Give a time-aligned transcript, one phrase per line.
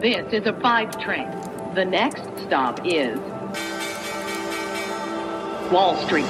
[0.00, 1.28] This is a five train.
[1.74, 3.18] The next stop is
[5.70, 6.24] Wall Street.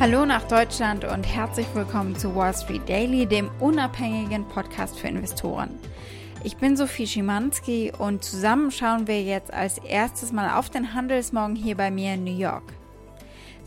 [0.00, 5.78] Hallo nach Deutschland und herzlich willkommen zu Wall Street Daily, dem unabhängigen Podcast für Investoren.
[6.42, 11.54] Ich bin Sophie Schimanski und zusammen schauen wir jetzt als erstes mal auf den Handelsmorgen
[11.54, 12.64] hier bei mir in New York.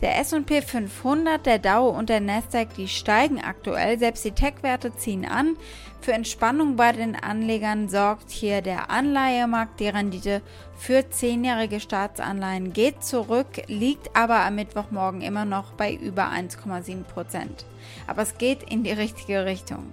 [0.02, 5.24] Der S&P 500, der Dow und der Nasdaq, die steigen aktuell, selbst die Tech-Werte ziehen
[5.24, 5.56] an.
[6.02, 9.80] Für Entspannung bei den Anlegern sorgt hier der Anleihemarkt.
[9.80, 10.42] Die Rendite
[10.76, 17.64] für zehnjährige Staatsanleihen geht zurück, liegt aber am Mittwochmorgen immer noch bei über 1,7 Prozent.
[18.06, 19.92] Aber es geht in die richtige Richtung.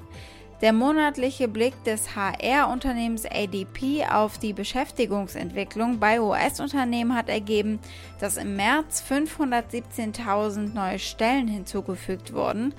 [0.64, 7.80] Der monatliche Blick des HR-Unternehmens ADP auf die Beschäftigungsentwicklung bei US-Unternehmen hat ergeben,
[8.22, 12.74] dass im März 517.000 neue Stellen hinzugefügt wurden.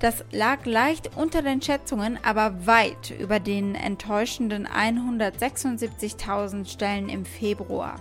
[0.00, 7.98] Das lag leicht unter den Schätzungen, aber weit über den enttäuschenden 176.000 Stellen im Februar.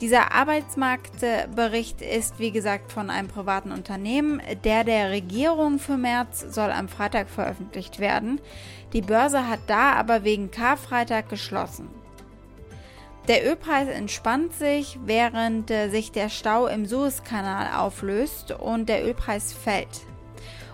[0.00, 4.42] Dieser Arbeitsmarktbericht ist, wie gesagt, von einem privaten Unternehmen.
[4.62, 8.38] Der der Regierung für März soll am Freitag veröffentlicht werden.
[8.92, 11.88] Die Börse hat da aber wegen Karfreitag geschlossen.
[13.26, 20.06] Der Ölpreis entspannt sich, während sich der Stau im Suezkanal auflöst und der Ölpreis fällt.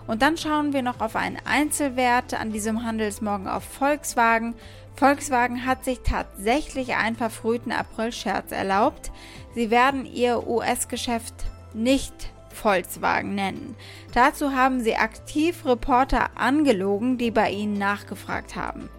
[0.05, 4.53] Und dann schauen wir noch auf einen Einzelwert an diesem Handelsmorgen auf Volkswagen.
[4.95, 9.11] Volkswagen hat sich tatsächlich einen verfrühten April-Scherz erlaubt.
[9.55, 11.33] Sie werden ihr US-Geschäft
[11.73, 12.13] nicht
[12.49, 13.75] Volkswagen nennen.
[14.13, 18.89] Dazu haben sie aktiv Reporter angelogen, die bei ihnen nachgefragt haben.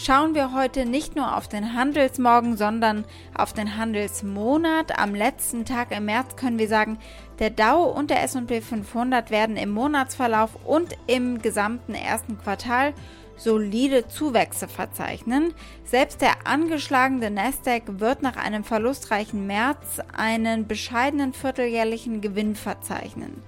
[0.00, 4.96] Schauen wir heute nicht nur auf den Handelsmorgen, sondern auf den Handelsmonat.
[4.96, 6.98] Am letzten Tag im März können wir sagen,
[7.40, 12.94] der Dow und der S&P 500 werden im Monatsverlauf und im gesamten ersten Quartal
[13.38, 15.54] solide Zuwächse verzeichnen.
[15.84, 23.42] Selbst der angeschlagene Nasdaq wird nach einem verlustreichen März einen bescheidenen vierteljährlichen Gewinn verzeichnen.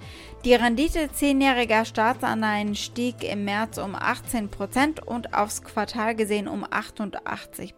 [0.44, 6.64] Die Rendite zehnjähriger Staatsanleihen stieg im März um 18 Prozent und aufs Quartal gesehen um
[6.69, 7.75] 88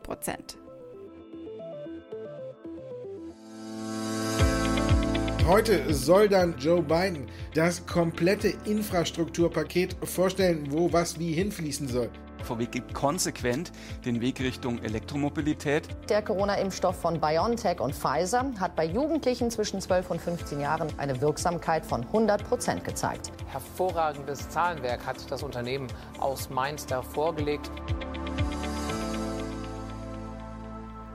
[5.52, 12.08] Heute soll dann Joe Biden das komplette Infrastrukturpaket vorstellen, wo was wie hinfließen soll.
[12.42, 13.70] VW geht konsequent
[14.06, 15.88] den Weg Richtung Elektromobilität.
[16.08, 21.20] Der Corona-Impfstoff von BioNTech und Pfizer hat bei Jugendlichen zwischen 12 und 15 Jahren eine
[21.20, 23.30] Wirksamkeit von 100 Prozent gezeigt.
[23.48, 25.86] Hervorragendes Zahlenwerk hat das Unternehmen
[26.18, 27.70] aus Mainz da vorgelegt.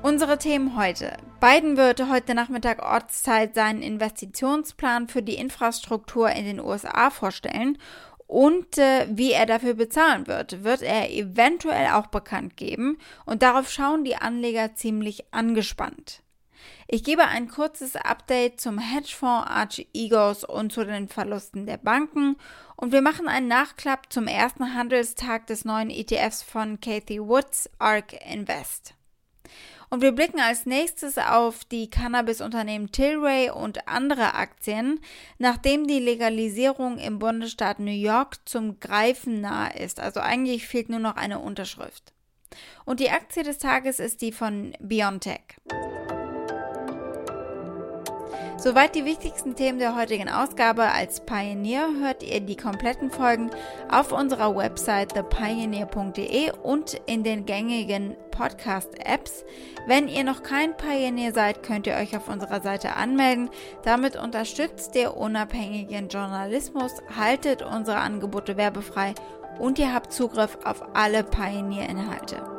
[0.04, 1.18] Unsere Themen heute.
[1.42, 7.78] Biden wird heute Nachmittag Ortszeit seinen Investitionsplan für die Infrastruktur in den USA vorstellen
[8.28, 13.70] und äh, wie er dafür bezahlen wird, wird er eventuell auch bekannt geben und darauf
[13.72, 16.22] schauen die Anleger ziemlich angespannt.
[16.88, 22.38] Ich gebe ein kurzes Update zum Hedgefonds Arch Egos und zu den Verlusten der Banken
[22.76, 28.14] und wir machen einen Nachklapp zum ersten Handelstag des neuen ETFs von Kathy Woods, ARK
[28.30, 28.97] Invest.
[29.90, 35.00] Und wir blicken als nächstes auf die Cannabis-Unternehmen Tilray und andere Aktien,
[35.38, 40.00] nachdem die Legalisierung im Bundesstaat New York zum Greifen nahe ist.
[40.00, 42.14] Also eigentlich fehlt nur noch eine Unterschrift.
[42.86, 45.58] Und die Aktie des Tages ist die von BioNTech.
[48.60, 50.82] Soweit die wichtigsten Themen der heutigen Ausgabe.
[50.92, 53.52] Als Pioneer hört ihr die kompletten Folgen
[53.88, 59.46] auf unserer Website thepioneer.de und in den gängigen Podcast-Apps.
[59.86, 63.52] Wenn ihr noch kein Pioneer seid, könnt ihr euch auf unserer Seite anmelden.
[63.84, 69.14] Damit unterstützt ihr unabhängigen Journalismus, haltet unsere Angebote werbefrei
[69.60, 72.57] und ihr habt Zugriff auf alle Pioneer-Inhalte.